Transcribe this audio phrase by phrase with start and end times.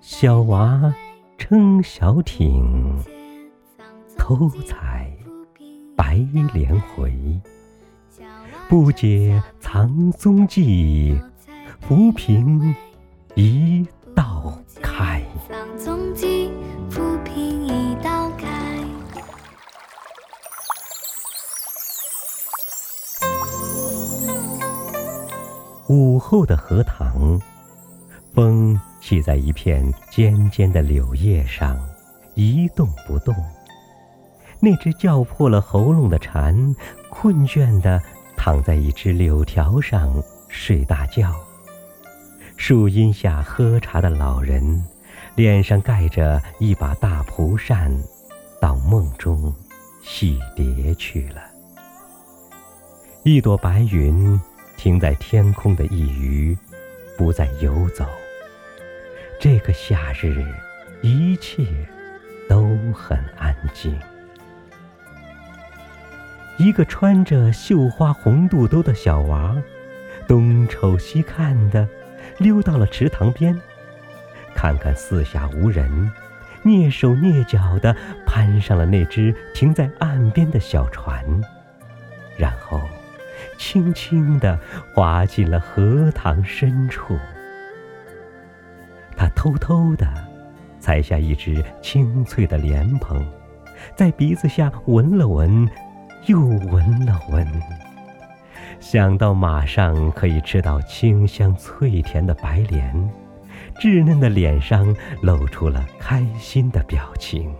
[0.00, 0.92] 小娃
[1.38, 2.98] 撑小艇，
[4.18, 5.10] 偷采
[5.96, 6.16] 白
[6.52, 7.12] 莲回。
[8.68, 11.18] 不解藏踪迹，
[11.80, 12.74] 浮萍
[13.34, 14.52] 一道
[14.82, 15.22] 开。
[25.88, 27.38] 午后的荷塘，
[28.34, 31.78] 风系在一片尖尖的柳叶上，
[32.34, 33.34] 一动不动。
[34.60, 36.74] 那只叫破了喉咙的蝉，
[37.10, 38.00] 困倦地
[38.36, 41.34] 躺在一只柳条上睡大觉。
[42.56, 44.84] 树荫下喝茶的老人，
[45.34, 47.92] 脸上盖着一把大蒲扇，
[48.60, 49.52] 到梦中
[50.02, 51.42] 戏蝶去了。
[53.24, 54.40] 一朵白云。
[54.74, 56.58] 停在天空的一隅，
[57.16, 58.04] 不再游走。
[59.42, 60.40] 这个夏日，
[61.00, 61.66] 一切
[62.48, 63.98] 都很安静。
[66.58, 69.60] 一个穿着绣花红肚兜的小娃，
[70.28, 71.88] 东瞅西看的，
[72.38, 73.60] 溜到了池塘边，
[74.54, 75.90] 看看四下无人，
[76.62, 81.20] 蹑手蹑脚的攀上了那只停在岸边的小船，
[82.36, 82.80] 然后。
[83.58, 84.56] 轻轻地
[84.94, 87.18] 滑进了荷塘深处，
[89.42, 90.06] 偷偷地
[90.78, 93.26] 采下一只清脆的莲蓬，
[93.96, 95.68] 在鼻子下闻了闻，
[96.26, 97.44] 又闻了闻，
[98.78, 102.94] 想到马上可以吃到清香脆甜的白莲，
[103.80, 107.52] 稚嫩的脸上露出了开心的表情。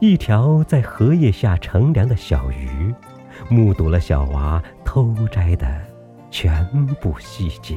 [0.00, 2.94] 一条在荷叶下乘凉的小鱼。
[3.50, 5.68] 目睹了小娃偷摘的
[6.30, 6.66] 全
[7.00, 7.76] 部细节，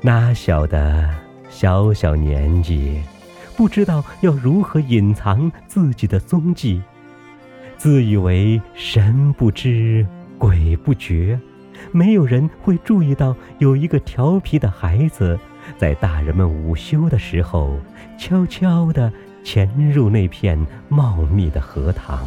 [0.00, 1.10] 哪晓得
[1.50, 3.02] 小小年纪，
[3.56, 6.80] 不知道要如何隐藏自己的踪迹，
[7.76, 10.06] 自以为神不知
[10.38, 11.38] 鬼不觉，
[11.90, 15.36] 没有人会注意到有一个调皮的孩子，
[15.76, 17.76] 在大人们午休的时候，
[18.16, 22.24] 悄悄地潜入那片茂密的荷塘。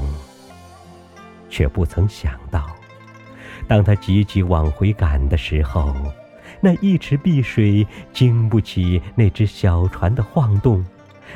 [1.50, 2.70] 却不曾想到，
[3.66, 5.96] 当他急急往回赶的时候，
[6.62, 10.86] 那一池碧水经不起那只小船的晃动，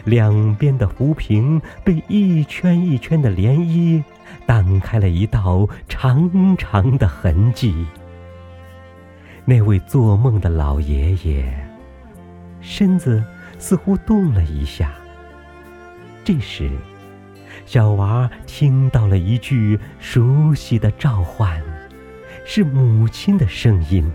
[0.04, 4.04] 两边的浮萍被一圈一圈的涟漪
[4.46, 7.86] 荡开了一道长长的痕迹。
[9.44, 11.68] 那位做梦的老爷爷，
[12.62, 13.24] 身子
[13.58, 14.94] 似乎动了一下。
[16.24, 16.70] 这时。
[17.66, 21.60] 小娃听到了一句熟悉的召唤，
[22.46, 24.12] 是母亲的声音。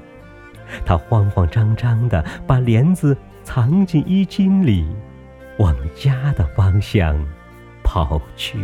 [0.85, 4.87] 他慌慌张张地把帘子藏进衣襟里，
[5.59, 7.17] 往家的方向
[7.83, 8.59] 跑去。